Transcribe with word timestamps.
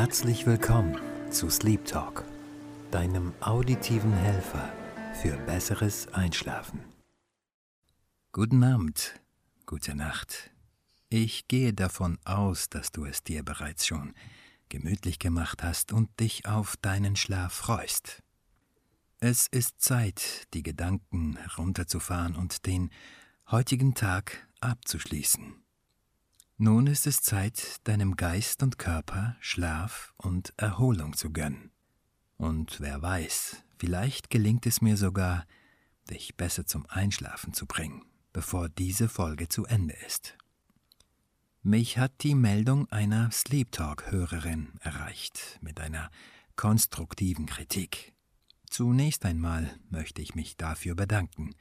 Herzlich 0.00 0.46
willkommen 0.46 0.98
zu 1.30 1.50
Sleep 1.50 1.84
Talk, 1.84 2.24
deinem 2.90 3.34
auditiven 3.40 4.14
Helfer 4.14 4.72
für 5.12 5.36
besseres 5.36 6.08
Einschlafen. 6.14 6.82
Guten 8.32 8.64
Abend, 8.64 9.20
gute 9.66 9.94
Nacht. 9.94 10.52
Ich 11.10 11.48
gehe 11.48 11.74
davon 11.74 12.18
aus, 12.24 12.70
dass 12.70 12.92
du 12.92 13.04
es 13.04 13.22
dir 13.24 13.42
bereits 13.42 13.86
schon 13.86 14.14
gemütlich 14.70 15.18
gemacht 15.18 15.62
hast 15.62 15.92
und 15.92 16.18
dich 16.18 16.46
auf 16.46 16.78
deinen 16.78 17.14
Schlaf 17.14 17.52
freust. 17.52 18.22
Es 19.18 19.48
ist 19.48 19.82
Zeit, 19.82 20.46
die 20.54 20.62
Gedanken 20.62 21.36
herunterzufahren 21.36 22.36
und 22.36 22.64
den 22.64 22.88
heutigen 23.50 23.94
Tag 23.94 24.48
abzuschließen. 24.62 25.62
Nun 26.62 26.88
ist 26.88 27.06
es 27.06 27.22
Zeit, 27.22 27.78
deinem 27.84 28.16
Geist 28.16 28.62
und 28.62 28.78
Körper 28.78 29.34
Schlaf 29.40 30.12
und 30.18 30.52
Erholung 30.58 31.16
zu 31.16 31.32
gönnen. 31.32 31.70
Und 32.36 32.80
wer 32.80 33.00
weiß, 33.00 33.64
vielleicht 33.78 34.28
gelingt 34.28 34.66
es 34.66 34.82
mir 34.82 34.98
sogar, 34.98 35.46
dich 36.10 36.36
besser 36.36 36.66
zum 36.66 36.84
Einschlafen 36.84 37.54
zu 37.54 37.64
bringen, 37.64 38.04
bevor 38.34 38.68
diese 38.68 39.08
Folge 39.08 39.48
zu 39.48 39.64
Ende 39.64 39.94
ist. 40.06 40.36
Mich 41.62 41.96
hat 41.96 42.12
die 42.20 42.34
Meldung 42.34 42.92
einer 42.92 43.30
Sleep 43.30 43.72
Talk-Hörerin 43.72 44.74
erreicht 44.80 45.58
mit 45.62 45.80
einer 45.80 46.10
konstruktiven 46.56 47.46
Kritik. 47.46 48.12
Zunächst 48.68 49.24
einmal 49.24 49.80
möchte 49.88 50.20
ich 50.20 50.34
mich 50.34 50.58
dafür 50.58 50.94
bedanken. 50.94 51.54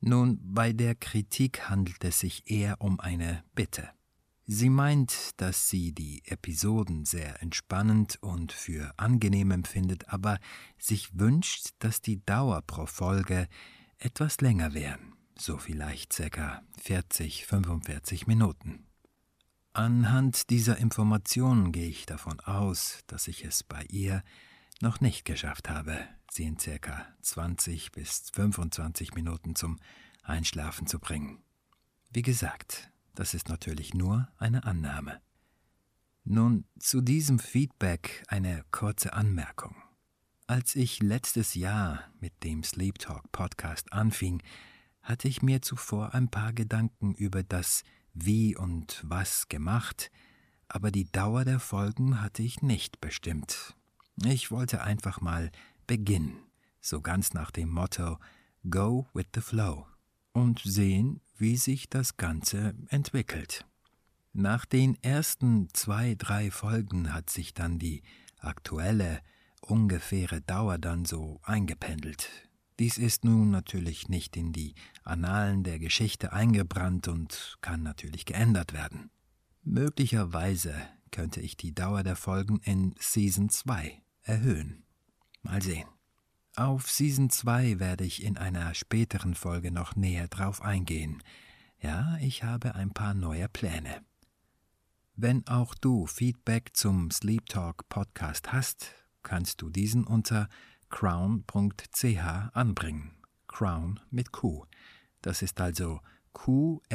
Nun, 0.00 0.40
bei 0.42 0.72
der 0.72 0.94
Kritik 0.94 1.68
handelt 1.68 2.02
es 2.04 2.20
sich 2.20 2.50
eher 2.50 2.80
um 2.80 3.00
eine 3.00 3.44
Bitte. 3.54 3.90
Sie 4.52 4.68
meint, 4.68 5.40
dass 5.40 5.68
sie 5.68 5.92
die 5.92 6.22
Episoden 6.24 7.04
sehr 7.04 7.40
entspannend 7.40 8.18
und 8.20 8.50
für 8.50 8.92
angenehm 8.96 9.52
empfindet, 9.52 10.08
aber 10.08 10.40
sich 10.76 11.16
wünscht, 11.16 11.68
dass 11.78 12.02
die 12.02 12.26
Dauer 12.26 12.60
pro 12.62 12.86
Folge 12.86 13.46
etwas 13.98 14.40
länger 14.40 14.74
wären, 14.74 15.14
so 15.38 15.56
vielleicht 15.56 16.16
ca. 16.32 16.62
40, 16.78 17.46
45 17.46 18.26
Minuten. 18.26 18.88
Anhand 19.72 20.50
dieser 20.50 20.78
Informationen 20.78 21.70
gehe 21.70 21.88
ich 21.88 22.04
davon 22.04 22.40
aus, 22.40 23.04
dass 23.06 23.28
ich 23.28 23.44
es 23.44 23.62
bei 23.62 23.84
ihr 23.84 24.24
noch 24.80 25.00
nicht 25.00 25.24
geschafft 25.24 25.70
habe, 25.70 25.96
sie 26.28 26.42
in 26.42 26.56
ca. 26.56 27.06
20 27.20 27.92
bis 27.92 28.30
25 28.32 29.14
Minuten 29.14 29.54
zum 29.54 29.78
Einschlafen 30.24 30.88
zu 30.88 30.98
bringen. 30.98 31.40
Wie 32.12 32.22
gesagt, 32.22 32.90
das 33.20 33.34
ist 33.34 33.50
natürlich 33.50 33.92
nur 33.92 34.28
eine 34.38 34.64
Annahme. 34.64 35.20
Nun, 36.24 36.64
zu 36.78 37.02
diesem 37.02 37.38
Feedback 37.38 38.24
eine 38.28 38.64
kurze 38.70 39.12
Anmerkung. 39.12 39.76
Als 40.46 40.74
ich 40.74 41.02
letztes 41.02 41.52
Jahr 41.52 42.04
mit 42.18 42.32
dem 42.42 42.62
Sleep 42.62 42.98
Talk 42.98 43.30
Podcast 43.30 43.92
anfing, 43.92 44.42
hatte 45.02 45.28
ich 45.28 45.42
mir 45.42 45.60
zuvor 45.60 46.14
ein 46.14 46.30
paar 46.30 46.54
Gedanken 46.54 47.12
über 47.12 47.42
das 47.42 47.84
Wie 48.14 48.56
und 48.56 49.04
Was 49.06 49.50
gemacht, 49.50 50.10
aber 50.68 50.90
die 50.90 51.12
Dauer 51.12 51.44
der 51.44 51.60
Folgen 51.60 52.22
hatte 52.22 52.42
ich 52.42 52.62
nicht 52.62 53.02
bestimmt. 53.02 53.76
Ich 54.24 54.50
wollte 54.50 54.80
einfach 54.82 55.20
mal 55.20 55.50
beginnen, 55.86 56.38
so 56.80 57.02
ganz 57.02 57.34
nach 57.34 57.50
dem 57.50 57.68
Motto 57.68 58.18
Go 58.70 59.08
with 59.12 59.26
the 59.34 59.42
Flow 59.42 59.86
und 60.32 60.62
sehen, 60.64 61.20
wie 61.40 61.56
sich 61.56 61.88
das 61.88 62.16
Ganze 62.16 62.74
entwickelt. 62.88 63.66
Nach 64.32 64.64
den 64.64 65.02
ersten 65.02 65.68
zwei, 65.72 66.14
drei 66.14 66.50
Folgen 66.50 67.12
hat 67.12 67.30
sich 67.30 67.54
dann 67.54 67.78
die 67.78 68.02
aktuelle, 68.38 69.20
ungefähre 69.60 70.40
Dauer 70.40 70.78
dann 70.78 71.04
so 71.04 71.40
eingependelt. 71.42 72.30
Dies 72.78 72.96
ist 72.96 73.24
nun 73.24 73.50
natürlich 73.50 74.08
nicht 74.08 74.36
in 74.36 74.52
die 74.52 74.74
Annalen 75.02 75.64
der 75.64 75.78
Geschichte 75.78 76.32
eingebrannt 76.32 77.08
und 77.08 77.58
kann 77.60 77.82
natürlich 77.82 78.24
geändert 78.24 78.72
werden. 78.72 79.10
Möglicherweise 79.62 80.74
könnte 81.10 81.40
ich 81.40 81.56
die 81.56 81.74
Dauer 81.74 82.02
der 82.02 82.16
Folgen 82.16 82.60
in 82.62 82.94
Season 82.98 83.48
2 83.50 84.00
erhöhen. 84.22 84.84
Mal 85.42 85.60
sehen. 85.60 85.88
Auf 86.56 86.90
Season 86.90 87.30
2 87.30 87.78
werde 87.78 88.04
ich 88.04 88.24
in 88.24 88.36
einer 88.36 88.74
späteren 88.74 89.34
Folge 89.34 89.70
noch 89.70 89.94
näher 89.94 90.26
drauf 90.26 90.62
eingehen. 90.62 91.22
Ja, 91.80 92.18
ich 92.20 92.42
habe 92.42 92.74
ein 92.74 92.90
paar 92.90 93.14
neue 93.14 93.48
Pläne. 93.48 94.02
Wenn 95.14 95.46
auch 95.46 95.74
du 95.74 96.06
Feedback 96.06 96.70
zum 96.74 97.10
Sleep 97.10 97.46
Talk 97.46 97.88
Podcast 97.88 98.52
hast, 98.52 98.92
kannst 99.22 99.62
du 99.62 99.70
diesen 99.70 100.04
unter 100.04 100.48
crown.ch 100.88 102.24
anbringen. 102.52 103.12
Crown 103.46 104.00
mit 104.10 104.32
Q. 104.32 104.66
Das 105.22 105.42
ist 105.42 105.60
also 105.60 106.00
qrown.ch. 106.34 106.88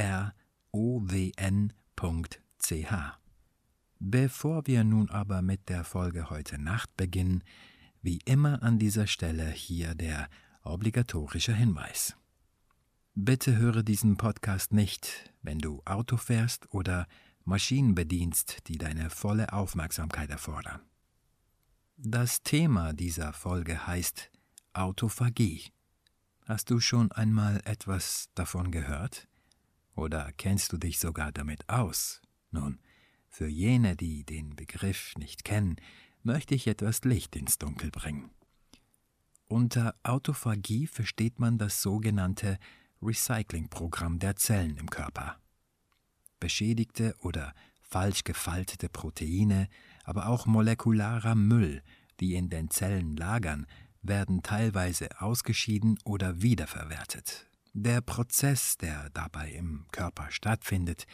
Bevor 3.99 4.67
wir 4.67 4.83
nun 4.83 5.09
aber 5.09 5.41
mit 5.41 5.69
der 5.69 5.83
Folge 5.85 6.29
heute 6.29 6.61
Nacht 6.61 6.95
beginnen, 6.97 7.43
wie 8.05 8.19
immer 8.25 8.61
an 8.61 8.77
dieser 8.77 9.07
Stelle 9.07 9.49
hier 9.49 9.95
der 9.95 10.29
obligatorische 10.61 11.55
Hinweis. 11.55 12.15
Bitte 13.15 13.57
höre 13.57 13.81
diesen 13.81 14.15
Podcast 14.15 14.73
nicht, 14.73 15.33
wenn 15.41 15.57
du 15.57 15.81
Auto 15.85 16.15
fährst 16.17 16.71
oder 16.71 17.07
Maschinen 17.45 17.95
bedienst, 17.95 18.67
die 18.67 18.77
deine 18.77 19.09
volle 19.09 19.51
Aufmerksamkeit 19.53 20.29
erfordern. 20.29 20.81
Das 21.97 22.43
Thema 22.43 22.93
dieser 22.93 23.33
Folge 23.33 23.87
heißt 23.87 24.29
Autophagie. 24.73 25.71
Hast 26.45 26.69
du 26.69 26.79
schon 26.79 27.11
einmal 27.11 27.59
etwas 27.65 28.29
davon 28.35 28.69
gehört? 28.69 29.27
Oder 29.95 30.31
kennst 30.37 30.71
du 30.73 30.77
dich 30.77 30.99
sogar 30.99 31.31
damit 31.31 31.67
aus? 31.69 32.21
Nun, 32.51 32.77
für 33.29 33.47
jene, 33.47 33.95
die 33.95 34.23
den 34.23 34.55
Begriff 34.55 35.15
nicht 35.17 35.43
kennen, 35.43 35.77
möchte 36.25 36.55
ich 36.55 36.67
etwas 36.67 37.03
Licht 37.03 37.35
ins 37.35 37.57
Dunkel 37.57 37.91
bringen. 37.91 38.31
Unter 39.47 39.95
Autophagie 40.03 40.87
versteht 40.87 41.39
man 41.39 41.57
das 41.57 41.81
sogenannte 41.81 42.57
Recyclingprogramm 43.01 44.19
der 44.19 44.35
Zellen 44.35 44.77
im 44.77 44.89
Körper. 44.89 45.37
Beschädigte 46.39 47.15
oder 47.21 47.53
falsch 47.81 48.23
gefaltete 48.23 48.89
Proteine, 48.89 49.69
aber 50.03 50.27
auch 50.27 50.47
molekularer 50.47 51.35
Müll, 51.35 51.83
die 52.19 52.35
in 52.35 52.49
den 52.49 52.69
Zellen 52.69 53.15
lagern, 53.15 53.67
werden 54.01 54.41
teilweise 54.43 55.09
ausgeschieden 55.21 55.99
oder 56.03 56.41
wiederverwertet. 56.41 57.47
Der 57.73 58.01
Prozess, 58.01 58.77
der 58.77 59.09
dabei 59.11 59.51
im 59.51 59.85
Körper 59.91 60.31
stattfindet, 60.31 61.05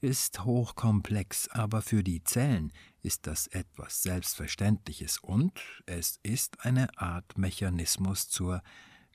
ist 0.00 0.44
hochkomplex, 0.44 1.48
aber 1.48 1.82
für 1.82 2.02
die 2.02 2.22
Zellen 2.22 2.72
ist 3.04 3.26
das 3.26 3.46
etwas 3.48 4.02
Selbstverständliches 4.02 5.18
und 5.18 5.60
es 5.86 6.18
ist 6.22 6.64
eine 6.64 6.98
Art 6.98 7.36
Mechanismus 7.36 8.28
zur 8.28 8.62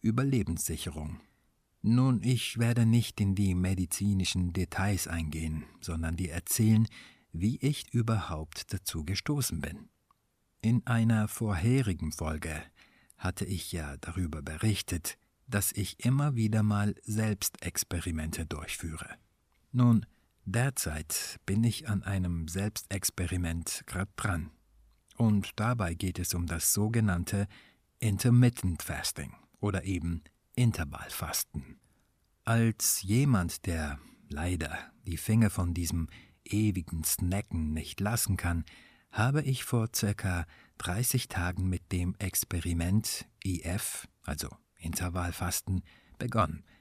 Überlebenssicherung. 0.01 1.19
Nun, 1.81 2.21
ich 2.23 2.59
werde 2.59 2.85
nicht 2.85 3.19
in 3.19 3.35
die 3.35 3.55
medizinischen 3.55 4.53
Details 4.53 5.07
eingehen, 5.07 5.63
sondern 5.81 6.17
dir 6.17 6.33
erzählen, 6.33 6.87
wie 7.31 7.57
ich 7.57 7.93
überhaupt 7.93 8.73
dazu 8.73 9.05
gestoßen 9.05 9.61
bin. 9.61 9.89
In 10.61 10.85
einer 10.85 11.27
vorherigen 11.27 12.11
Folge 12.11 12.61
hatte 13.17 13.45
ich 13.45 13.71
ja 13.71 13.97
darüber 13.97 14.41
berichtet, 14.41 15.17
dass 15.47 15.71
ich 15.71 16.05
immer 16.05 16.35
wieder 16.35 16.63
mal 16.63 16.95
Selbstexperimente 17.03 18.45
durchführe. 18.45 19.15
Nun, 19.71 20.05
Derzeit 20.45 21.39
bin 21.45 21.63
ich 21.63 21.87
an 21.89 22.03
einem 22.03 22.47
Selbstexperiment 22.47 23.83
grad 23.85 24.09
dran. 24.15 24.51
Und 25.17 25.51
dabei 25.59 25.93
geht 25.93 26.17
es 26.17 26.33
um 26.33 26.47
das 26.47 26.73
sogenannte 26.73 27.47
Intermittent 27.99 28.81
Fasting 28.81 29.33
oder 29.59 29.83
eben 29.83 30.23
Intervallfasten. 30.55 31.79
Als 32.45 33.01
jemand, 33.03 33.65
der 33.65 33.99
leider 34.29 34.77
die 35.05 35.17
Finger 35.17 35.49
von 35.49 35.73
diesem 35.73 36.07
ewigen 36.45 37.03
Snacken 37.03 37.73
nicht 37.73 37.99
lassen 37.99 38.37
kann, 38.37 38.63
habe 39.11 39.41
ich 39.41 39.63
vor 39.63 39.89
circa 39.93 40.45
30 40.77 41.27
Tagen 41.27 41.67
mit 41.67 41.91
dem 41.91 42.15
Experiment 42.15 43.27
IF, 43.43 44.07
also 44.23 44.49
Intervallfasten, 44.77 45.83
begonnen– 46.17 46.63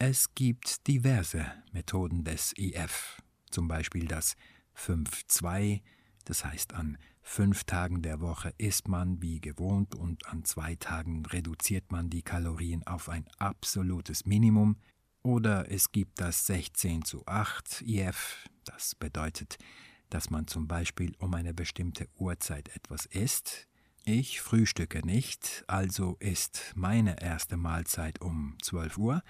es 0.00 0.34
gibt 0.34 0.86
diverse 0.88 1.44
Methoden 1.72 2.24
des 2.24 2.54
IF, 2.56 3.20
zum 3.50 3.68
Beispiel 3.68 4.08
das 4.08 4.34
5-2, 4.74 5.82
das 6.24 6.42
heißt 6.42 6.72
an 6.72 6.96
fünf 7.20 7.64
Tagen 7.64 8.00
der 8.00 8.20
Woche 8.20 8.54
isst 8.56 8.88
man 8.88 9.20
wie 9.20 9.42
gewohnt 9.42 9.94
und 9.94 10.26
an 10.26 10.46
zwei 10.46 10.74
Tagen 10.76 11.26
reduziert 11.26 11.92
man 11.92 12.08
die 12.08 12.22
Kalorien 12.22 12.82
auf 12.86 13.10
ein 13.10 13.26
absolutes 13.36 14.24
Minimum, 14.24 14.76
oder 15.22 15.70
es 15.70 15.92
gibt 15.92 16.18
das 16.18 16.46
16 16.46 17.04
zu 17.04 17.26
8 17.26 17.82
IF, 17.82 18.48
das 18.64 18.94
bedeutet, 18.94 19.58
dass 20.08 20.30
man 20.30 20.46
zum 20.46 20.66
Beispiel 20.66 21.14
um 21.18 21.34
eine 21.34 21.52
bestimmte 21.52 22.08
Uhrzeit 22.16 22.74
etwas 22.74 23.04
isst. 23.04 23.68
Ich 24.06 24.40
frühstücke 24.40 25.06
nicht, 25.06 25.62
also 25.66 26.16
ist 26.20 26.72
meine 26.74 27.20
erste 27.20 27.58
Mahlzeit 27.58 28.22
um 28.22 28.56
12 28.62 28.96
Uhr. 28.96 29.22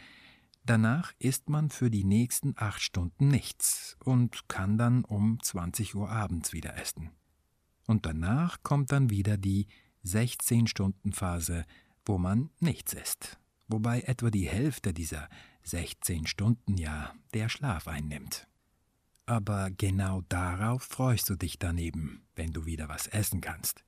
Danach 0.65 1.12
isst 1.19 1.49
man 1.49 1.71
für 1.71 1.91
die 1.91 2.05
nächsten 2.05 2.55
acht 2.57 2.81
Stunden 2.83 3.29
nichts 3.29 3.97
und 4.05 4.49
kann 4.49 4.79
dann 4.79 5.05
um 5.05 5.43
20 5.43 5.95
Uhr 5.95 6.11
abends 6.11 6.53
wieder 6.53 6.77
essen. 6.77 7.11
Und 7.87 8.07
danach 8.07 8.62
kommt 8.62 8.93
dann 8.93 9.11
wieder 9.11 9.37
die 9.37 9.67
16-Stunden-Phase, 10.05 11.65
wo 12.05 12.19
man 12.19 12.51
nichts 12.61 12.93
isst, 12.93 13.39
wobei 13.69 14.03
etwa 14.03 14.31
die 14.31 14.49
Hälfte 14.49 14.93
dieser 14.93 15.29
16 15.62 16.27
Stunden 16.27 16.77
ja 16.77 17.15
der 17.35 17.49
Schlaf 17.49 17.89
einnimmt. 17.89 18.47
Aber 19.27 19.71
genau 19.71 20.23
darauf 20.29 20.83
freust 20.83 21.31
du 21.31 21.37
dich 21.37 21.59
daneben, 21.59 22.27
wenn 22.35 22.53
du 22.53 22.65
wieder 22.65 22.89
was 22.89 23.06
essen 23.06 23.41
kannst. 23.41 23.85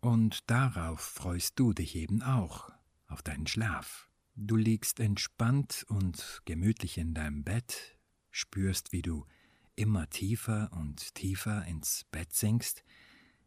Und 0.00 0.48
darauf 0.50 1.00
freust 1.00 1.58
du 1.58 1.72
dich 1.72 1.96
eben 1.96 2.22
auch, 2.22 2.70
auf 3.06 3.22
deinen 3.22 3.46
Schlaf. 3.46 4.07
Du 4.40 4.54
liegst 4.54 5.00
entspannt 5.00 5.84
und 5.88 6.42
gemütlich 6.44 6.96
in 6.96 7.12
deinem 7.12 7.42
Bett, 7.42 7.98
spürst, 8.30 8.92
wie 8.92 9.02
du 9.02 9.26
immer 9.74 10.08
tiefer 10.10 10.70
und 10.72 11.16
tiefer 11.16 11.64
ins 11.64 12.04
Bett 12.12 12.32
sinkst, 12.32 12.84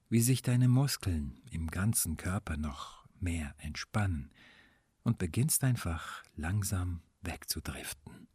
wie 0.09 0.19
sich 0.19 0.41
deine 0.41 0.67
Muskeln 0.67 1.39
im 1.49 1.71
ganzen 1.71 2.17
Körper 2.17 2.57
noch 2.57 3.05
mehr 3.21 3.55
entspannen 3.59 4.33
und 5.03 5.17
beginnst 5.17 5.63
einfach 5.63 6.23
langsam 6.35 7.01
wegzudriften. 7.21 8.27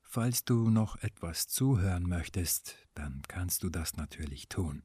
Falls 0.00 0.46
du 0.46 0.70
noch 0.70 0.96
etwas 1.02 1.48
zuhören 1.48 2.08
möchtest, 2.08 2.78
dann 2.94 3.20
kannst 3.28 3.62
du 3.62 3.68
das 3.68 3.94
natürlich 3.98 4.48
tun. 4.48 4.84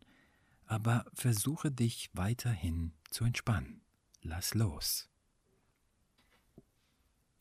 Aber 0.65 1.05
versuche 1.13 1.71
dich 1.71 2.09
weiterhin 2.11 2.91
zu 3.09 3.23
entspannen. 3.23 3.83
Lass 4.21 4.53
los. 4.53 5.09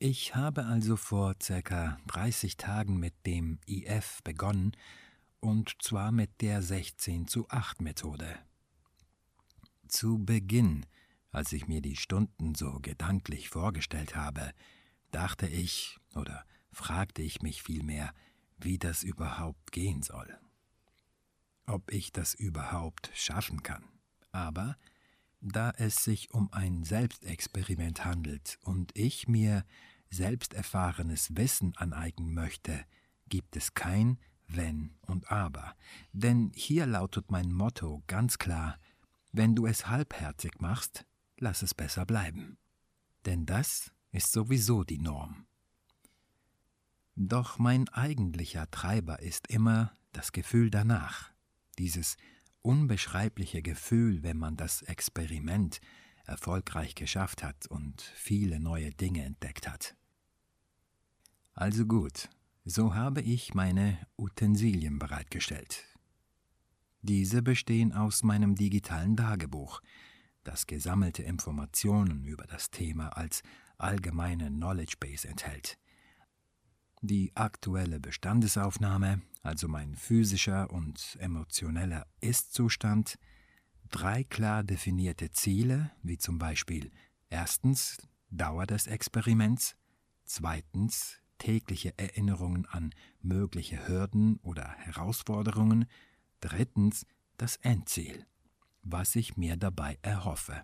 Ich 0.01 0.37
habe 0.37 0.65
also 0.67 0.95
vor 0.95 1.35
circa 1.43 1.99
30 2.07 2.57
Tagen 2.57 3.01
mit 3.01 3.15
dem 3.27 3.59
IF 3.67 4.23
begonnen, 4.23 4.77
und 5.41 5.75
zwar 5.83 6.13
mit 6.13 6.41
der 6.41 6.63
16 6.63 7.27
zu 7.27 7.49
8 7.49 7.81
Methode. 7.81 8.39
Zu 9.89 10.25
Beginn, 10.25 10.87
als 11.33 11.53
ich 11.53 11.67
mir 11.67 11.83
die 11.83 11.97
Stunden 11.97 12.55
so 12.55 12.79
gedanklich 12.81 13.49
vorgestellt 13.49 14.15
habe, 14.15 14.53
dachte 15.11 15.49
ich 15.49 15.99
oder 16.15 16.45
fragte 16.71 17.23
ich 17.23 17.43
mich 17.43 17.65
vielmehr, 17.65 18.15
wie 18.57 18.79
das 18.79 19.03
überhaupt 19.03 19.73
gehen 19.73 20.03
soll. 20.03 20.39
Ob 21.67 21.91
ich 21.91 22.13
das 22.13 22.35
überhaupt 22.35 23.11
schaffen 23.15 23.65
kann. 23.65 23.83
Aber 24.31 24.77
da 25.41 25.71
es 25.77 26.05
sich 26.05 26.33
um 26.33 26.53
ein 26.53 26.85
Selbstexperiment 26.85 28.05
handelt 28.05 28.59
und 28.63 28.97
ich 28.97 29.29
mir 29.29 29.65
selbsterfahrenes 30.11 31.37
Wissen 31.37 31.77
aneignen 31.77 32.35
möchte, 32.35 32.85
gibt 33.29 33.57
es 33.57 33.75
kein 33.75 34.19
Wenn 34.47 34.95
und 35.03 35.31
Aber. 35.31 35.75
Denn 36.13 36.51
hier 36.55 36.87
lautet 36.87 37.31
mein 37.31 37.53
Motto 37.53 38.03
ganz 38.07 38.39
klar, 38.39 38.79
wenn 39.33 39.55
du 39.55 39.67
es 39.67 39.89
halbherzig 39.89 40.61
machst, 40.61 41.05
lass 41.37 41.63
es 41.63 41.75
besser 41.75 42.07
bleiben. 42.07 42.57
Denn 43.27 43.45
das 43.45 43.93
ist 44.11 44.33
sowieso 44.33 44.85
die 44.85 44.99
Norm. 44.99 45.47
Doch 47.15 47.59
mein 47.59 47.89
eigentlicher 47.89 48.71
Treiber 48.71 49.21
ist 49.21 49.49
immer 49.49 49.93
das 50.13 50.33
Gefühl 50.33 50.71
danach, 50.71 51.31
dieses 51.79 52.17
unbeschreibliche 52.63 53.63
Gefühl, 53.63 54.23
wenn 54.23 54.39
man 54.39 54.57
das 54.57 54.83
Experiment 54.83 55.81
erfolgreich 56.25 56.95
geschafft 56.95 57.43
hat 57.43 57.67
und 57.69 58.03
viele 58.03 58.61
neue 58.61 58.91
Dinge 58.91 59.25
entdeckt 59.25 59.69
hat. 59.69 59.97
Also 61.55 61.87
gut, 61.87 62.29
so 62.65 62.95
habe 62.95 63.23
ich 63.23 63.55
meine 63.55 63.99
Utensilien 64.17 64.99
bereitgestellt. 64.99 65.85
Diese 67.03 67.43
bestehen 67.43 67.93
aus 67.93 68.23
meinem 68.23 68.55
digitalen 68.55 69.17
Tagebuch, 69.17 69.81
das 70.45 70.67
gesammelte 70.67 71.23
Informationen 71.23 72.25
über 72.25 72.45
das 72.45 72.71
Thema 72.71 73.17
als 73.17 73.43
allgemeine 73.79 74.49
Knowledge 74.49 74.97
Base 75.01 75.27
enthält. 75.27 75.79
Die 77.01 77.33
aktuelle 77.37 78.01
Bestandesaufnahme, 78.01 79.23
also 79.49 79.67
mein 79.67 79.95
physischer 79.95 80.71
und 80.71 81.17
emotioneller 81.21 82.07
Ist-Zustand, 82.21 83.19
drei 83.89 84.23
klar 84.23 84.63
definierte 84.63 85.31
Ziele, 85.31 85.91
wie 86.03 86.19
zum 86.19 86.39
Beispiel 86.39 86.93
erstens 87.31 87.97
Dauer 88.29 88.67
des 88.67 88.87
Experiments, 88.87 89.75
zweitens 90.27 91.23
tägliche 91.39 91.99
Erinnerungen 91.99 92.67
an 92.67 92.91
mögliche 93.23 93.89
Hürden 93.89 94.37
oder 94.43 94.69
Herausforderungen, 94.69 95.87
drittens 96.41 97.07
das 97.39 97.57
Endziel, 97.57 98.27
was 98.83 99.17
ich 99.17 99.39
mir 99.39 99.57
dabei 99.57 99.99
erhoffe. 100.03 100.63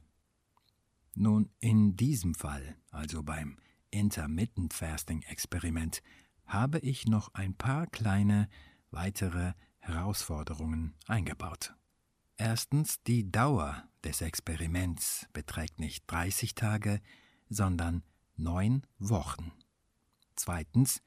Nun, 1.14 1.48
in 1.58 1.96
diesem 1.96 2.34
Fall, 2.34 2.76
also 2.90 3.22
beim 3.22 3.56
Intermittent 3.90 4.75
Fasting 4.75 5.22
Experiment, 5.22 6.02
habe 6.44 6.81
ich 6.81 7.06
noch 7.06 7.32
ein 7.32 7.54
paar 7.54 7.86
kleine 7.86 8.50
weitere 8.94 9.52
Herausforderungen 9.79 10.94
eingebaut. 11.06 11.75
Erstens, 12.37 13.02
die 13.02 13.31
Dauer 13.31 13.85
des 14.02 14.20
Experiments 14.20 15.26
beträgt 15.32 15.79
nicht 15.79 16.05
30 16.08 16.55
Tage, 16.55 17.00
sondern 17.49 18.02
neun 18.37 18.87
Wochen. 18.99 19.52
Zweitens, 20.35 21.00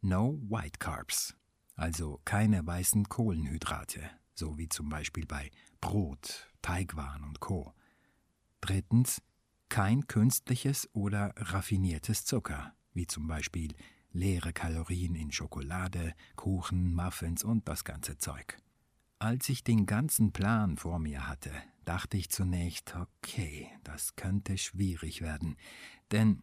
no 0.00 0.40
white 0.48 0.78
carbs, 0.78 1.34
also 1.74 2.20
keine 2.24 2.64
weißen 2.64 3.08
Kohlenhydrate, 3.08 4.08
so 4.34 4.56
wie 4.56 4.68
zum 4.68 4.88
Beispiel 4.88 5.26
bei 5.26 5.50
Brot, 5.80 6.48
Teigwaren 6.62 7.24
und 7.24 7.40
Co. 7.40 7.74
Drittens, 8.60 9.22
kein 9.68 10.06
künstliches 10.06 10.88
oder 10.94 11.34
raffiniertes 11.36 12.24
Zucker, 12.24 12.74
wie 12.94 13.06
zum 13.06 13.26
Beispiel 13.26 13.74
leere 14.12 14.52
Kalorien 14.52 15.14
in 15.14 15.32
Schokolade, 15.32 16.14
Kuchen, 16.36 16.94
Muffins 16.94 17.44
und 17.44 17.68
das 17.68 17.84
ganze 17.84 18.18
Zeug. 18.18 18.58
Als 19.18 19.48
ich 19.48 19.64
den 19.64 19.86
ganzen 19.86 20.32
Plan 20.32 20.76
vor 20.76 20.98
mir 20.98 21.26
hatte, 21.26 21.52
dachte 21.84 22.16
ich 22.16 22.30
zunächst, 22.30 22.94
okay, 22.94 23.68
das 23.82 24.14
könnte 24.16 24.58
schwierig 24.58 25.22
werden, 25.22 25.56
denn 26.12 26.42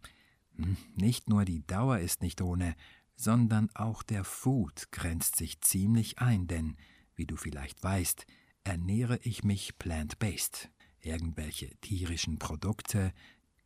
hm, 0.56 0.78
nicht 0.96 1.30
nur 1.30 1.46
die 1.46 1.66
Dauer 1.66 2.00
ist 2.00 2.22
nicht 2.22 2.42
ohne, 2.42 2.76
sondern 3.16 3.70
auch 3.76 4.04
der 4.04 4.24
Food 4.24 4.92
grenzt 4.92 5.38
sich 5.38 5.62
ziemlich 5.62 6.20
ein, 6.20 6.48
denn, 6.48 6.78
wie 7.16 7.26
du 7.26 7.38
vielleicht 7.38 7.82
weißt, 7.82 8.26
ernähre 8.64 9.20
ich 9.22 9.44
mich 9.44 9.78
plant-based. 9.78 10.70
Irgendwelche 11.00 11.70
tierischen 11.82 12.40
Produkte, 12.40 13.14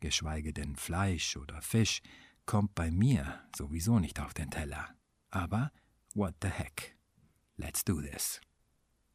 geschweige 0.02 0.54
denn 0.54 0.76
Fleisch 0.76 1.38
oder 1.38 1.62
Fisch, 1.62 2.02
kommt 2.50 2.74
bei 2.74 2.90
mir 2.90 3.42
sowieso 3.56 4.00
nicht 4.00 4.20
auf 4.20 4.34
den 4.34 4.50
Teller. 4.50 4.96
Aber 5.30 5.72
what 6.16 6.34
the 6.42 6.48
heck? 6.48 6.98
Let's 7.58 7.86
do 7.86 8.02
this. 8.02 8.42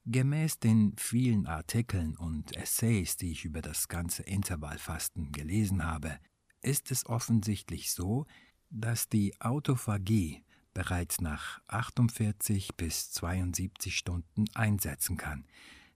Gemäß 0.07 0.61
den 0.61 0.95
vielen 0.97 1.49
Artikeln 1.49 2.17
und 2.17 2.57
Essays, 2.57 3.17
die 3.17 3.33
ich 3.33 3.45
über 3.45 3.61
das 3.61 3.88
ganze 3.88 4.23
Intervallfasten 4.23 5.33
gelesen 5.33 5.85
habe, 5.85 6.21
ist 6.62 6.93
es 6.93 7.07
offensichtlich 7.07 7.91
so, 7.91 8.26
dass 8.71 9.09
die 9.09 9.35
Autophagie 9.41 10.45
bereits 10.73 11.21
nach 11.21 11.61
48 11.67 12.76
bis 12.76 13.11
72 13.11 13.99
Stunden 13.99 14.45
einsetzen 14.55 15.17
kann. 15.17 15.45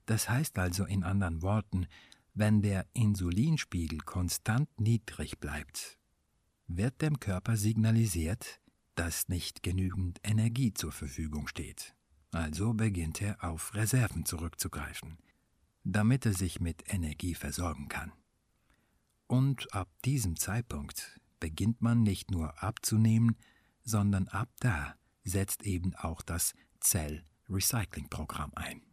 Das 0.07 0.27
heißt 0.27 0.59
also 0.59 0.83
in 0.83 1.05
anderen 1.05 1.41
Worten, 1.41 1.87
wenn 2.33 2.61
der 2.61 2.85
Insulinspiegel 2.91 3.99
konstant 3.99 4.67
niedrig 4.77 5.39
bleibt, 5.39 5.98
wird 6.69 7.01
dem 7.01 7.19
Körper 7.19 7.57
signalisiert, 7.57 8.61
dass 8.95 9.27
nicht 9.27 9.63
genügend 9.63 10.19
Energie 10.23 10.73
zur 10.73 10.91
Verfügung 10.91 11.47
steht. 11.47 11.95
Also 12.31 12.73
beginnt 12.73 13.21
er 13.21 13.43
auf 13.43 13.73
Reserven 13.73 14.23
zurückzugreifen, 14.23 15.17
damit 15.83 16.25
er 16.25 16.33
sich 16.33 16.61
mit 16.61 16.83
Energie 16.93 17.33
versorgen 17.33 17.89
kann. 17.89 18.11
Und 19.27 19.73
ab 19.73 19.89
diesem 20.05 20.35
Zeitpunkt 20.35 21.19
beginnt 21.39 21.81
man 21.81 22.03
nicht 22.03 22.29
nur 22.29 22.61
abzunehmen, 22.61 23.35
sondern 23.83 24.27
ab 24.27 24.49
da 24.59 24.95
setzt 25.23 25.63
eben 25.63 25.95
auch 25.95 26.21
das 26.21 26.53
Zell-Recycling-Programm 26.79 28.51
ein. 28.55 28.83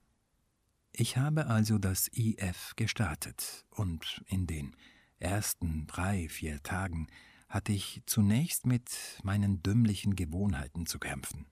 Ich 0.93 1.19
habe 1.19 1.47
also 1.47 1.77
das 1.77 2.09
IF 2.15 2.73
gestartet 2.77 3.67
und 3.69 4.25
in 4.29 4.47
den 4.47 4.75
ersten 5.19 5.87
drei, 5.87 6.29
vier 6.31 6.63
Tagen 6.63 7.09
hatte 7.49 7.73
ich 7.73 8.03
zunächst 8.07 8.67
mit 8.67 9.21
meinen 9.23 9.63
dümmlichen 9.63 10.17
Gewohnheiten 10.17 10.87
zu 10.87 10.99
kämpfen. 10.99 11.47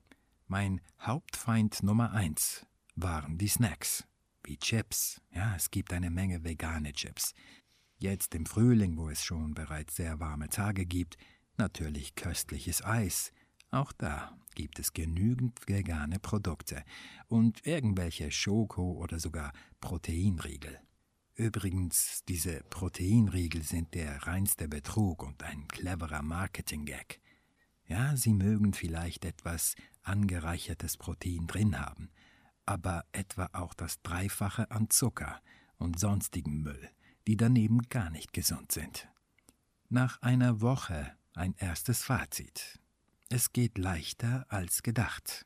Mein 0.47 0.81
Hauptfeind 0.99 1.81
Nummer 1.83 2.11
eins, 2.11 2.65
waren 2.95 3.37
die 3.37 3.47
Snacks, 3.47 4.05
wie 4.43 4.57
Chips. 4.57 5.21
Ja, 5.31 5.55
es 5.55 5.71
gibt 5.71 5.91
eine 5.93 6.09
Menge 6.09 6.43
vegane 6.43 6.93
Chips. 6.93 7.33
Jetzt 7.97 8.35
im 8.35 8.45
Frühling, 8.45 8.97
wo 8.97 9.09
es 9.09 9.23
schon 9.23 9.53
bereits 9.53 9.95
sehr 9.95 10.19
warme 10.19 10.49
Tage 10.49 10.85
gibt, 10.85 11.17
natürlich 11.57 12.15
köstliches 12.15 12.83
Eis. 12.83 13.31
Auch 13.71 13.91
da 13.91 14.37
gibt 14.53 14.79
es 14.79 14.93
genügend 14.93 15.59
vegane 15.67 16.19
Produkte 16.19 16.83
und 17.27 17.65
irgendwelche 17.65 18.31
Schoko- 18.31 18.93
oder 18.93 19.19
sogar 19.19 19.51
Proteinriegel. 19.81 20.79
Übrigens, 21.35 22.23
diese 22.29 22.63
Proteinriegel 22.69 23.61
sind 23.61 23.93
der 23.93 24.25
reinste 24.25 24.69
Betrug 24.69 25.21
und 25.21 25.43
ein 25.43 25.67
cleverer 25.67 26.21
Marketing-Gag. 26.21 27.19
Ja, 27.87 28.15
sie 28.15 28.33
mögen 28.33 28.73
vielleicht 28.73 29.25
etwas 29.25 29.75
angereichertes 30.01 30.95
Protein 30.95 31.45
drin 31.45 31.77
haben, 31.77 32.09
aber 32.65 33.03
etwa 33.11 33.49
auch 33.51 33.73
das 33.73 34.01
Dreifache 34.01 34.71
an 34.71 34.89
Zucker 34.89 35.41
und 35.77 35.99
sonstigen 35.99 36.61
Müll, 36.61 36.89
die 37.27 37.35
daneben 37.35 37.81
gar 37.89 38.09
nicht 38.09 38.31
gesund 38.31 38.71
sind. 38.71 39.09
Nach 39.89 40.21
einer 40.21 40.61
Woche 40.61 41.17
ein 41.33 41.53
erstes 41.57 42.01
Fazit. 42.01 42.79
Es 43.27 43.51
geht 43.51 43.77
leichter 43.77 44.45
als 44.47 44.83
gedacht. 44.83 45.45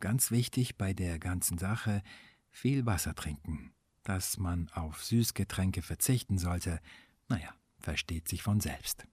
Ganz 0.00 0.30
wichtig 0.30 0.76
bei 0.76 0.92
der 0.92 1.18
ganzen 1.18 1.56
Sache, 1.56 2.02
viel 2.50 2.84
Wasser 2.84 3.14
trinken. 3.14 3.72
Dass 4.04 4.38
man 4.38 4.68
auf 4.74 5.02
Süßgetränke 5.02 5.82
verzichten 5.82 6.38
sollte, 6.38 6.80
naja, 7.28 7.52
versteht 7.78 8.28
sich 8.28 8.42
von 8.42 8.60
selbst. 8.60 9.06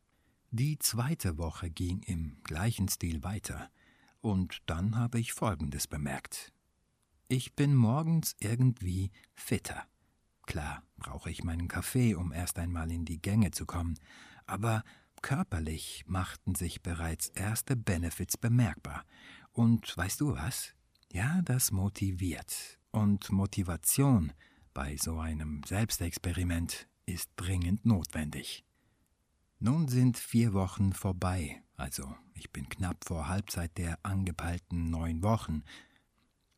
Die 0.51 0.77
zweite 0.79 1.37
Woche 1.37 1.69
ging 1.69 2.01
im 2.03 2.37
gleichen 2.43 2.87
Stil 2.87 3.23
weiter, 3.23 3.71
und 4.19 4.61
dann 4.67 4.97
habe 4.97 5.19
ich 5.19 5.33
Folgendes 5.33 5.87
bemerkt. 5.87 6.53
Ich 7.27 7.55
bin 7.55 7.73
morgens 7.73 8.35
irgendwie 8.39 9.11
fitter. 9.33 9.87
Klar 10.45 10.83
brauche 10.97 11.31
ich 11.31 11.43
meinen 11.43 11.67
Kaffee, 11.67 12.13
um 12.15 12.31
erst 12.31 12.59
einmal 12.59 12.91
in 12.91 13.05
die 13.05 13.21
Gänge 13.21 13.51
zu 13.51 13.65
kommen, 13.65 13.97
aber 14.45 14.83
körperlich 15.21 16.03
machten 16.07 16.55
sich 16.55 16.81
bereits 16.81 17.29
erste 17.29 17.75
Benefits 17.75 18.37
bemerkbar. 18.37 19.05
Und 19.53 19.95
weißt 19.95 20.21
du 20.21 20.33
was? 20.33 20.73
Ja, 21.11 21.41
das 21.43 21.71
motiviert. 21.71 22.79
Und 22.91 23.31
Motivation 23.31 24.33
bei 24.73 24.97
so 24.97 25.19
einem 25.19 25.61
Selbstexperiment 25.65 26.87
ist 27.05 27.29
dringend 27.35 27.85
notwendig. 27.85 28.65
Nun 29.59 29.87
sind 29.87 30.17
vier 30.17 30.53
Wochen 30.53 30.93
vorbei, 30.93 31.61
also 31.75 32.15
ich 32.33 32.51
bin 32.51 32.67
knapp 32.69 33.05
vor 33.05 33.27
Halbzeit 33.27 33.77
der 33.77 33.99
angepeilten 34.03 34.89
neun 34.89 35.21
Wochen, 35.23 35.63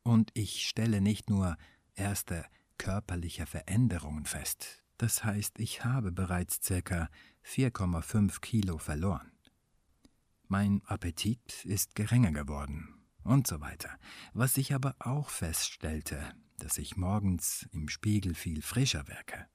und 0.03 0.32
ich 0.34 0.67
stelle 0.67 1.01
nicht 1.01 1.29
nur 1.29 1.58
erste 1.96 2.46
körperliche 2.77 3.46
Veränderungen 3.46 4.25
fest, 4.25 4.84
das 4.98 5.24
heißt, 5.24 5.60
ich 5.60 5.84
habe 5.84 6.12
bereits 6.12 6.62
circa 6.63 7.10
4,5 7.46 8.39
Kilo 8.41 8.77
verloren. 8.77 9.32
Mein 10.48 10.82
Appetit 10.86 11.65
ist 11.65 11.96
geringer 11.96 12.32
geworden 12.32 13.03
und 13.24 13.48
so 13.48 13.60
weiter, 13.60 13.98
was 14.34 14.58
ich 14.58 14.74
aber 14.74 14.96
auch 15.00 15.29
feststellte, 15.29 16.34
dass 16.63 16.77
ich 16.77 16.96
morgens 16.96 17.67
im 17.74 17.89
Spiegel 17.89 18.36
viel 18.36 18.62
frischer 18.62 19.08
wirke. 19.10 19.48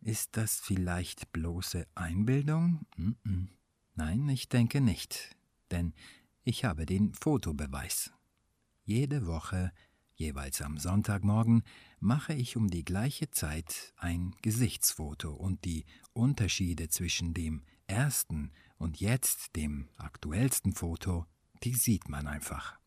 Ist 0.00 0.36
das 0.38 0.58
vielleicht 0.60 1.30
bloße 1.32 1.86
Einbildung? 1.94 2.86
Nein, 3.94 4.28
ich 4.30 4.48
denke 4.48 4.80
nicht, 4.80 5.36
denn 5.70 5.92
ich 6.42 6.64
habe 6.64 6.86
den 6.86 7.12
Fotobeweis. 7.12 8.12
Jede 8.84 9.26
Woche, 9.26 9.72
jeweils 10.14 10.62
am 10.62 10.78
Sonntagmorgen, 10.78 11.64
mache 12.00 12.32
ich 12.32 12.56
um 12.56 12.68
die 12.68 12.84
gleiche 12.84 13.30
Zeit 13.30 13.92
ein 13.98 14.34
Gesichtsfoto 14.40 15.34
und 15.34 15.66
die 15.66 15.84
Unterschiede 16.14 16.88
zwischen 16.88 17.34
dem 17.34 17.62
ersten 17.86 18.52
und 18.78 19.00
jetzt 19.00 19.54
dem 19.54 19.90
aktuellsten 19.96 20.72
Foto, 20.72 21.26
die 21.62 21.74
sieht 21.74 22.08
man 22.08 22.26
einfach. 22.26 22.78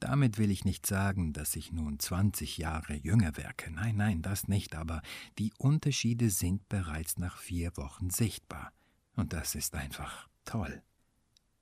Damit 0.00 0.38
will 0.38 0.50
ich 0.50 0.64
nicht 0.64 0.86
sagen, 0.86 1.32
dass 1.32 1.56
ich 1.56 1.72
nun 1.72 1.98
20 1.98 2.58
Jahre 2.58 2.94
jünger 2.94 3.36
wirke. 3.36 3.70
Nein, 3.70 3.96
nein, 3.96 4.22
das 4.22 4.46
nicht, 4.46 4.76
aber 4.76 5.02
die 5.38 5.52
Unterschiede 5.58 6.30
sind 6.30 6.68
bereits 6.68 7.18
nach 7.18 7.36
vier 7.38 7.76
Wochen 7.76 8.10
sichtbar. 8.10 8.72
Und 9.16 9.32
das 9.32 9.56
ist 9.56 9.74
einfach 9.74 10.28
toll. 10.44 10.82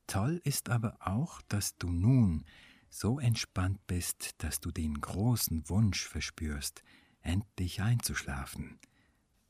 Toll 0.07 0.41
ist 0.45 0.69
aber 0.69 0.99
auch, 1.01 1.41
dass 1.49 1.77
du 1.79 1.91
nun 1.91 2.45
so 2.91 3.19
entspannt 3.19 3.87
bist, 3.87 4.35
dass 4.39 4.61
du 4.61 4.71
den 4.71 5.01
großen 5.01 5.69
Wunsch 5.69 6.07
verspürst, 6.07 6.83
endlich 7.23 7.81
einzuschlafen. 7.81 8.79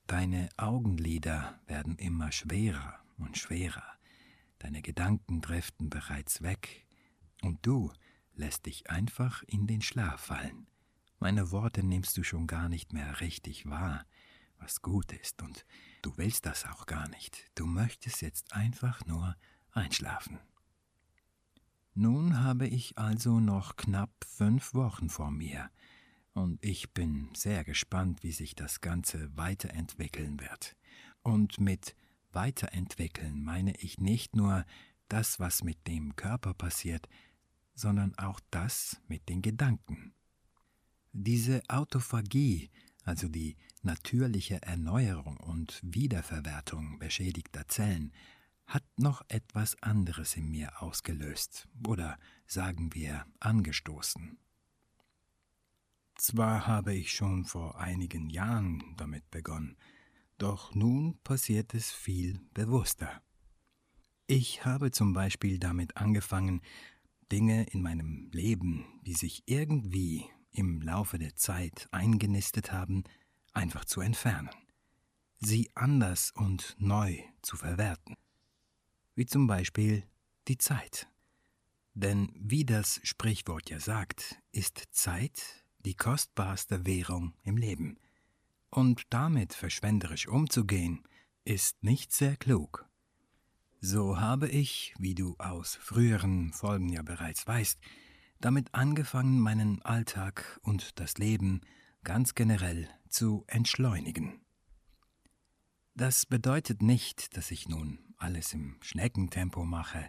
Deine 0.07 0.49
Augenlider 0.57 1.61
werden 1.67 1.97
immer 1.97 2.31
schwerer 2.31 3.01
und 3.19 3.37
schwerer, 3.37 3.85
deine 4.61 4.81
Gedanken 4.81 5.41
driften 5.41 5.91
bereits 5.91 6.43
weg, 6.43 6.87
und 7.43 7.59
du 7.67 7.93
lässt 8.37 8.67
dich 8.67 8.91
einfach 8.91 9.43
in 9.47 9.67
den 9.67 9.83
Schlaf 9.83 10.21
fallen. 10.21 10.67
Meine 11.19 11.51
Worte 11.51 11.83
nimmst 11.83 12.17
du 12.17 12.23
schon 12.23 12.47
gar 12.47 12.69
nicht 12.69 12.93
mehr 12.93 13.21
richtig 13.21 13.67
wahr, 13.67 14.07
was 14.59 14.83
gut 14.83 15.13
ist, 15.13 15.43
und 15.43 15.67
du 16.03 16.17
willst 16.17 16.47
das 16.47 16.67
auch 16.67 16.87
gar 16.87 17.09
nicht. 17.09 17.51
Du 17.55 17.67
möchtest 17.67 18.23
jetzt 18.23 18.53
einfach 18.53 19.05
nur 19.07 19.37
einschlafen. 19.73 20.39
Nun 21.95 22.41
habe 22.41 22.67
ich 22.67 22.99
also 22.99 23.41
noch 23.41 23.77
knapp 23.77 24.13
fünf 24.25 24.75
Wochen 24.75 25.09
vor 25.09 25.31
mir, 25.31 25.71
und 26.35 26.63
ich 26.63 26.93
bin 26.93 27.31
sehr 27.35 27.65
gespannt, 27.65 28.23
wie 28.23 28.33
sich 28.33 28.55
das 28.55 28.83
Ganze 28.83 29.35
weiterentwickeln 29.39 30.39
wird. 30.39 30.77
Und 31.23 31.59
mit 31.59 31.97
weiterentwickeln 32.31 33.43
meine 33.43 33.75
ich 33.79 33.99
nicht 33.99 34.37
nur 34.37 34.67
das, 35.09 35.41
was 35.41 35.65
mit 35.65 35.87
dem 35.87 36.15
Körper 36.15 36.53
passiert, 36.53 37.09
sondern 37.77 38.19
auch 38.19 38.41
das 38.51 39.01
mit 39.07 39.29
den 39.29 39.43
Gedanken. 39.43 40.13
Diese 41.13 41.63
Autophagie, 41.69 42.71
also 43.05 43.29
die 43.29 43.57
natürliche 43.83 44.61
Erneuerung 44.63 45.37
und 45.37 45.81
Wiederverwertung 45.83 46.99
beschädigter 46.99 47.69
Zellen, 47.69 48.13
hat 48.67 48.83
noch 48.97 49.23
etwas 49.29 49.81
anderes 49.83 50.37
in 50.37 50.51
mir 50.51 50.83
ausgelöst 50.83 51.69
oder 51.87 52.19
sagen 52.47 52.93
wir 52.95 53.25
angestoßen. 53.39 54.39
Zwar 56.17 56.67
habe 56.67 56.95
ich 56.95 57.13
schon 57.13 57.45
vor 57.45 57.79
einigen 57.79 58.31
Jahren 58.31 58.95
damit 58.97 59.31
begonnen, 59.31 59.77
doch 60.39 60.75
nun 60.75 61.19
passiert 61.23 61.75
es 61.75 61.93
viel 61.93 62.41
bewusster. 62.55 63.23
Ich 64.27 64.65
habe 64.65 64.91
zum 64.91 65.13
Beispiel 65.13 65.59
damit 65.59 65.97
angefangen, 65.97 66.61
Dinge 67.33 67.65
in 67.71 67.83
meinem 67.83 68.31
Leben, 68.33 69.01
die 69.03 69.15
sich 69.15 69.43
irgendwie 69.47 70.25
im 70.53 70.81
Laufe 70.81 71.19
der 71.19 71.37
Zeit 71.37 71.89
eingenistet 71.91 72.73
haben, 72.73 73.05
einfach 73.53 73.85
zu 73.85 74.01
entfernen, 74.01 74.51
sie 75.39 75.71
anders 75.75 76.31
und 76.31 76.77
neu 76.79 77.19
zu 77.43 77.57
verwerten 77.57 78.17
wie 79.17 79.27
zum 79.27 79.49
Beispiel 79.49 80.05
die 80.47 80.59
Zeit. 80.59 81.09
Denn 81.95 82.31
wie 82.37 82.65
das 82.65 83.01
Sprichwort 83.03 83.71
ja 83.71 83.81
sagt, 83.81 84.37
ist 84.53 84.85
Zeit 84.93 85.65
die 85.81 85.95
kostbarste 85.95 86.87
Währung 86.87 87.33
im 87.43 87.57
Leben. 87.57 87.99
Und 88.71 89.03
damit 89.11 89.55
verschwenderisch 89.55 90.29
umzugehen, 90.29 91.03
ist 91.45 91.83
nicht 91.83 92.13
sehr 92.13 92.37
klug. 92.37 92.87
So 93.89 94.19
habe 94.19 94.49
ich, 94.49 94.95
wie 94.99 95.15
du 95.15 95.37
aus 95.39 95.77
früheren 95.77 96.53
Folgen 96.53 96.89
ja 96.89 97.03
bereits 97.03 97.47
weißt, 97.47 97.79
damit 98.41 98.75
angefangen, 98.75 99.39
meinen 99.39 99.81
Alltag 99.83 100.59
und 100.65 100.99
das 100.99 101.19
Leben 101.19 101.61
ganz 102.03 102.35
generell 102.35 102.89
zu 103.09 103.45
entschleunigen. 103.47 104.41
Das 105.95 106.27
bedeutet 106.27 106.83
nicht, 106.83 107.37
dass 107.37 107.53
ich 107.53 107.69
nun 107.69 108.01
alles 108.17 108.55
im 108.55 108.77
Schneckentempo 108.81 109.65
mache, 109.65 110.05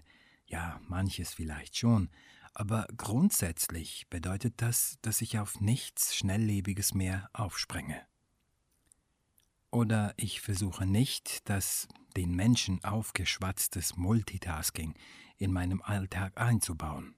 ja, 0.47 0.81
manches 0.87 1.35
vielleicht 1.35 1.77
schon, 1.77 2.09
aber 2.55 2.87
grundsätzlich 2.97 4.07
bedeutet 4.09 4.55
das, 4.57 4.97
dass 5.03 5.21
ich 5.21 5.37
auf 5.37 5.61
nichts 5.61 6.15
Schnelllebiges 6.15 6.95
mehr 6.95 7.29
aufspringe. 7.31 8.01
Oder 9.71 10.13
ich 10.17 10.41
versuche 10.41 10.85
nicht, 10.85 11.49
das 11.49 11.87
den 12.15 12.35
Menschen 12.35 12.83
aufgeschwatztes 12.83 13.97
Multitasking 13.97 14.95
in 15.37 15.51
meinem 15.51 15.81
Alltag 15.81 16.39
einzubauen. 16.39 17.15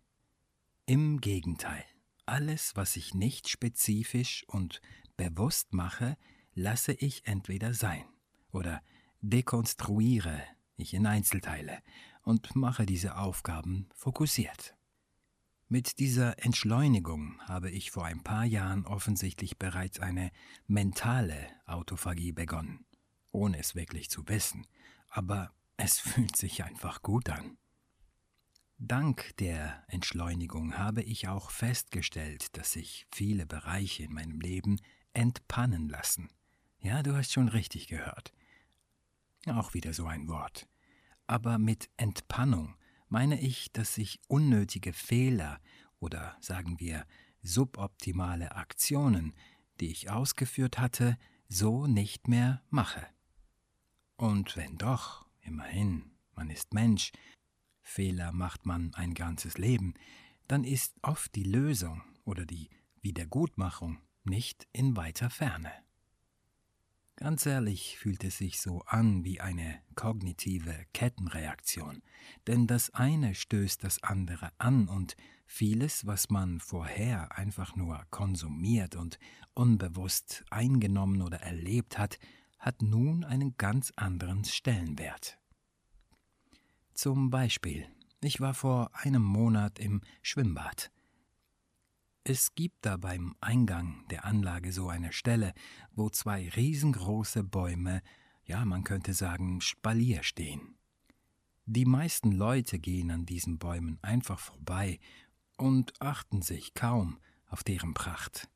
Im 0.85 1.21
Gegenteil, 1.21 1.85
alles, 2.25 2.75
was 2.75 2.95
ich 2.95 3.13
nicht 3.13 3.49
spezifisch 3.49 4.43
und 4.47 4.81
bewusst 5.17 5.73
mache, 5.73 6.17
lasse 6.53 6.93
ich 6.93 7.25
entweder 7.27 7.73
sein 7.73 8.05
oder 8.51 8.81
dekonstruiere 9.21 10.41
ich 10.75 10.93
in 10.93 11.05
Einzelteile 11.05 11.79
und 12.23 12.55
mache 12.55 12.85
diese 12.85 13.17
Aufgaben 13.17 13.89
fokussiert. 13.93 14.75
Mit 15.71 15.99
dieser 15.99 16.43
Entschleunigung 16.43 17.39
habe 17.41 17.69
ich 17.69 17.91
vor 17.91 18.03
ein 18.03 18.23
paar 18.23 18.43
Jahren 18.43 18.87
offensichtlich 18.87 19.59
bereits 19.59 19.99
eine 19.99 20.31
mentale 20.65 21.45
Autophagie 21.67 22.31
begonnen, 22.31 22.87
ohne 23.31 23.59
es 23.59 23.75
wirklich 23.75 24.09
zu 24.09 24.27
wissen, 24.27 24.65
aber 25.09 25.53
es 25.77 25.99
fühlt 25.99 26.35
sich 26.35 26.63
einfach 26.63 27.03
gut 27.03 27.29
an. 27.29 27.59
Dank 28.79 29.37
der 29.37 29.83
Entschleunigung 29.89 30.75
habe 30.75 31.03
ich 31.03 31.27
auch 31.27 31.51
festgestellt, 31.51 32.57
dass 32.57 32.71
sich 32.71 33.05
viele 33.11 33.45
Bereiche 33.45 34.01
in 34.01 34.13
meinem 34.13 34.39
Leben 34.39 34.81
entpannen 35.13 35.87
lassen. 35.87 36.29
Ja, 36.79 37.03
du 37.03 37.15
hast 37.15 37.31
schon 37.31 37.47
richtig 37.47 37.85
gehört. 37.85 38.33
Auch 39.45 39.75
wieder 39.75 39.93
so 39.93 40.07
ein 40.07 40.27
Wort. 40.27 40.67
Aber 41.27 41.59
mit 41.59 41.91
Entpannung 41.95 42.73
meine 43.09 43.39
ich, 43.41 43.71
dass 43.71 43.97
ich 43.97 44.21
unnötige 44.27 44.93
Fehler 44.93 45.59
oder 45.99 46.37
sagen 46.39 46.79
wir 46.79 47.05
suboptimale 47.41 48.55
Aktionen, 48.55 49.33
die 49.79 49.91
ich 49.91 50.09
ausgeführt 50.09 50.79
hatte, 50.79 51.17
so 51.47 51.87
nicht 51.87 52.27
mehr 52.27 52.61
mache. 52.69 53.05
Und 54.15 54.55
wenn 54.55 54.77
doch, 54.77 55.25
immerhin, 55.41 56.11
man 56.35 56.49
ist 56.49 56.73
Mensch, 56.73 57.11
Fehler 57.81 58.31
macht 58.31 58.65
man 58.65 58.93
ein 58.93 59.13
ganzes 59.13 59.57
Leben, 59.57 59.95
dann 60.47 60.63
ist 60.63 60.95
oft 61.01 61.33
die 61.35 61.43
Lösung 61.43 62.03
oder 62.23 62.45
die 62.45 62.69
Wiedergutmachung 63.01 63.99
nicht 64.23 64.67
in 64.73 64.95
weiter 64.95 65.29
Ferne. 65.29 65.71
Ganz 67.19 67.45
ehrlich 67.45 67.97
fühlt 67.97 68.23
es 68.23 68.37
sich 68.37 68.61
so 68.61 68.81
an 68.85 69.25
wie 69.25 69.41
eine 69.41 69.81
kognitive 69.95 70.85
Kettenreaktion, 70.93 72.01
denn 72.47 72.65
das 72.65 72.93
eine 72.93 73.35
stößt 73.35 73.83
das 73.83 74.01
andere 74.03 74.53
an 74.57 74.87
und 74.87 75.17
vieles, 75.45 76.05
was 76.05 76.29
man 76.29 76.61
vorher 76.61 77.37
einfach 77.37 77.75
nur 77.75 78.01
konsumiert 78.09 78.95
und 78.95 79.19
unbewusst 79.53 80.45
eingenommen 80.49 81.21
oder 81.21 81.41
erlebt 81.41 81.97
hat, 81.97 82.19
hat 82.57 82.81
nun 82.81 83.25
einen 83.25 83.57
ganz 83.57 83.91
anderen 83.97 84.45
Stellenwert. 84.45 85.37
Zum 86.93 87.29
Beispiel, 87.29 87.85
ich 88.21 88.39
war 88.39 88.53
vor 88.53 88.91
einem 88.93 89.23
Monat 89.23 89.77
im 89.77 89.99
Schwimmbad. 90.21 90.89
Es 92.31 92.53
gibt 92.53 92.85
da 92.85 92.95
beim 92.95 93.35
Eingang 93.41 94.05
der 94.11 94.23
Anlage 94.23 94.71
so 94.71 94.87
eine 94.87 95.11
Stelle, 95.11 95.51
wo 95.95 96.11
zwei 96.11 96.47
riesengroße 96.49 97.43
Bäume, 97.43 98.03
ja 98.43 98.65
man 98.65 98.83
könnte 98.83 99.15
sagen 99.15 99.61
Spalier 99.61 100.21
stehen. 100.21 100.75
Die 101.65 101.85
meisten 101.85 102.31
Leute 102.31 102.77
gehen 102.77 103.09
an 103.09 103.25
diesen 103.25 103.57
Bäumen 103.57 103.97
einfach 104.03 104.37
vorbei 104.37 104.99
und 105.57 105.99
achten 106.03 106.43
sich 106.43 106.75
kaum 106.75 107.17
auf 107.47 107.63
deren 107.63 107.95
Pracht. 107.95 108.47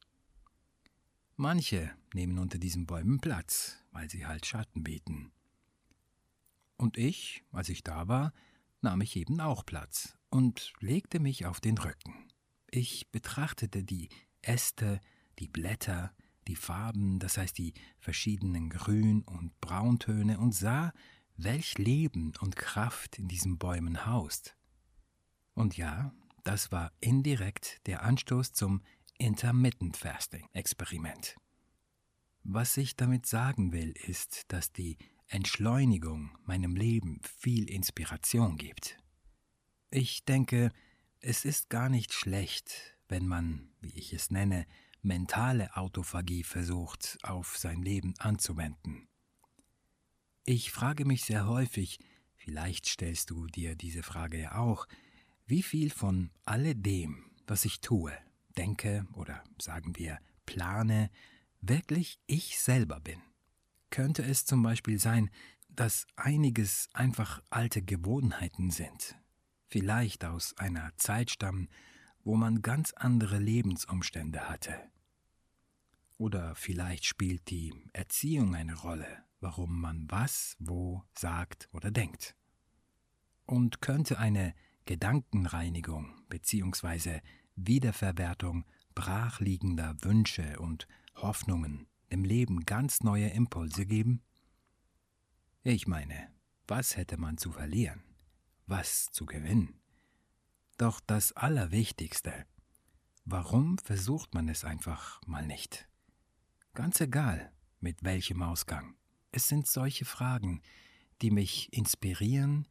Manche 1.36 1.90
nehmen 2.14 2.38
unter 2.38 2.60
diesen 2.60 2.86
Bäumen 2.86 3.22
Platz, 3.22 3.84
weil 3.92 4.08
sie 4.08 4.28
halt 4.28 4.46
Schatten 4.46 4.84
bieten. 4.84 5.32
Und 6.78 7.00
ich, 7.00 7.44
als 7.52 7.70
ich 7.70 7.84
da 7.84 8.08
war, 8.08 8.34
nahm 8.82 9.02
ich 9.02 9.16
eben 9.16 9.40
auch 9.40 9.66
Platz 9.66 10.16
und 10.30 10.74
legte 10.80 11.20
mich 11.20 11.48
auf 11.48 11.60
den 11.60 11.80
Rücken. 11.80 12.28
Ich 12.76 13.12
betrachtete 13.12 13.84
die 13.84 14.10
Äste, 14.42 15.00
die 15.38 15.48
Blätter, 15.48 16.12
die 16.48 16.56
Farben, 16.56 17.20
das 17.20 17.38
heißt 17.38 17.56
die 17.56 17.76
verschiedenen 18.00 18.72
Grün- 18.72 19.22
und 19.26 19.62
Brauntöne 19.62 20.40
und 20.40 20.56
sah, 20.56 20.92
welch 21.38 21.78
Leben 21.78 22.34
und 22.42 22.56
Kraft 22.56 23.20
in 23.20 23.28
diesen 23.28 23.60
Bäumen 23.60 24.08
haust. 24.08 24.58
Und 25.54 25.78
ja, 25.78 26.16
das 26.44 26.72
war 26.72 26.92
indirekt 27.00 27.80
der 27.86 28.02
Anstoß 28.02 28.54
zum 28.54 28.82
Intermittent 29.20 29.96
Fasting 29.96 30.50
Experiment. 30.54 31.36
Was 32.42 32.76
ich 32.78 32.96
damit 32.96 33.28
sagen 33.28 33.72
will, 33.72 33.92
ist, 34.08 34.52
dass 34.52 34.74
die 34.74 34.98
Entschleunigung 35.28 36.36
meinem 36.44 36.76
Leben 36.76 37.22
viel 37.38 37.70
Inspiration 37.70 38.58
gibt. 38.58 38.98
Ich 39.92 40.26
denke, 40.26 40.72
es 41.26 41.46
ist 41.46 41.70
gar 41.70 41.88
nicht 41.88 42.14
schlecht, 42.14 42.98
wenn 43.08 43.26
man, 43.26 43.70
wie 43.80 43.98
ich 43.98 44.12
es 44.12 44.30
nenne, 44.30 44.68
mentale 45.02 45.76
Autophagie 45.78 46.44
versucht, 46.44 47.18
auf 47.24 47.58
sein 47.58 47.82
Leben 47.82 48.14
anzuwenden. 48.20 49.08
Ich 50.44 50.72
frage 50.72 51.06
mich 51.06 51.24
sehr 51.24 51.48
häufig, 51.48 52.00
vielleicht 52.36 52.88
stellst 52.88 53.30
du 53.30 53.48
dir 53.48 53.76
diese 53.78 54.04
Frage 54.04 54.38
ja 54.38 54.56
auch, 54.56 54.86
wie 55.46 55.64
viel 55.64 55.92
von 55.92 56.30
alledem, 56.44 57.32
was 57.48 57.64
ich 57.64 57.80
tue, 57.80 58.12
denke 58.58 59.08
oder 59.14 59.46
sagen 59.58 59.96
wir 59.96 60.20
plane, 60.46 61.10
wirklich 61.62 62.20
ich 62.28 62.60
selber 62.60 63.00
bin. 63.00 63.22
Könnte 63.92 64.24
es 64.24 64.46
zum 64.46 64.62
Beispiel 64.62 65.00
sein, 65.00 65.30
dass 65.70 66.06
einiges 66.18 66.90
einfach 66.94 67.42
alte 67.50 67.82
Gewohnheiten 67.82 68.72
sind, 68.72 69.16
vielleicht 69.74 70.24
aus 70.24 70.56
einer 70.60 70.96
Zeit 70.98 71.32
stammen, 71.32 71.68
wo 72.24 72.36
man 72.36 72.62
ganz 72.62 72.94
andere 72.94 73.40
Lebensumstände 73.40 74.48
hatte. 74.48 74.76
Oder 76.20 76.54
vielleicht 76.54 77.06
spielt 77.06 77.50
die 77.50 77.74
Erziehung 77.92 78.54
eine 78.54 78.76
Rolle, 78.76 79.08
warum 79.40 79.82
man 79.82 80.06
was, 80.12 80.56
wo 80.60 81.04
sagt 81.18 81.70
oder 81.72 81.90
denkt. 81.90 82.36
Und 83.48 83.82
könnte 83.82 84.20
eine 84.20 84.54
Gedankenreinigung 84.86 86.22
bzw. 86.30 87.22
Wiederverwertung 87.56 88.66
brachliegender 88.94 89.96
Wünsche 90.04 90.60
und 90.60 90.88
Hoffnungen 91.16 91.88
dem 92.12 92.26
Leben 92.26 92.60
ganz 92.68 93.02
neue 93.02 93.30
Impulse 93.30 93.88
geben? 93.88 94.22
Ich 95.64 95.88
meine, 95.88 96.30
was 96.68 96.96
hätte 96.96 97.18
man 97.18 97.40
zu 97.40 97.52
verlieren? 97.52 98.13
Was 98.68 99.12
zu 99.12 99.26
gewinnen. 99.26 99.80
Doch 100.78 101.00
das 101.00 101.32
Allerwichtigste, 101.34 102.46
warum 103.26 103.78
versucht 103.78 104.34
man 104.34 104.50
es 104.50 104.64
einfach 104.64 105.22
mal 105.26 105.46
nicht? 105.46 105.88
Ganz 106.74 107.00
egal, 107.02 107.52
mit 107.80 108.04
welchem 108.04 108.42
Ausgang. 108.42 108.96
Es 109.32 109.48
sind 109.48 109.68
solche 109.68 110.06
Fragen, 110.06 110.62
die 111.22 111.32
mich 111.32 111.72
inspirieren, 111.72 112.68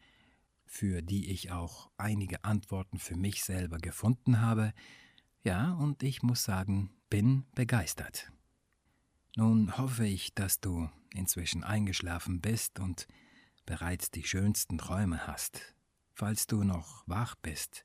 für 0.67 1.03
die 1.03 1.31
ich 1.31 1.53
auch 1.53 1.91
einige 1.97 2.45
Antworten 2.45 2.99
für 2.99 3.17
mich 3.17 3.45
selber 3.45 3.79
gefunden 3.79 4.41
habe. 4.41 4.73
Ja, 5.45 5.73
und 5.75 6.03
ich 6.03 6.23
muss 6.23 6.45
sagen, 6.45 6.91
bin 7.11 7.45
begeistert. 7.55 8.33
Nun 9.37 9.77
hoffe 9.77 10.07
ich, 10.07 10.35
dass 10.35 10.61
du 10.61 10.91
inzwischen 11.15 11.63
eingeschlafen 11.65 12.41
bist 12.41 12.81
und 12.81 13.07
bereits 13.67 14.11
die 14.11 14.25
schönsten 14.25 14.79
Träume 14.79 15.27
hast, 15.27 15.75
falls 16.15 16.47
du 16.47 16.65
noch 16.65 17.07
wach 17.07 17.35
bist, 17.37 17.85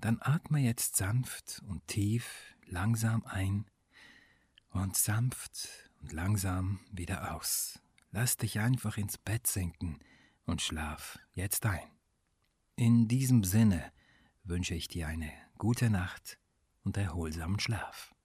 dann 0.00 0.18
atme 0.20 0.58
jetzt 0.60 0.96
sanft 0.96 1.62
und 1.68 1.86
tief 1.86 2.54
langsam 2.66 3.24
ein 3.24 3.66
und 4.70 4.96
sanft 4.96 5.90
und 6.00 6.12
langsam 6.12 6.80
wieder 6.90 7.34
aus. 7.34 7.80
Lass 8.10 8.36
dich 8.36 8.58
einfach 8.60 8.96
ins 8.96 9.18
Bett 9.18 9.46
sinken 9.46 9.98
und 10.44 10.62
schlaf 10.62 11.18
jetzt 11.34 11.66
ein. 11.66 11.90
In 12.76 13.08
diesem 13.08 13.44
Sinne 13.44 13.92
wünsche 14.44 14.74
ich 14.74 14.88
dir 14.88 15.08
eine 15.08 15.32
gute 15.58 15.90
Nacht 15.90 16.38
und 16.84 16.96
erholsamen 16.96 17.58
Schlaf. 17.58 18.15